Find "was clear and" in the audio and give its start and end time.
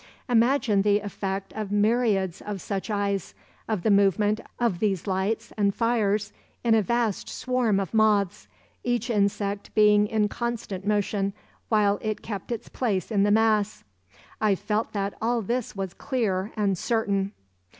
15.75-16.75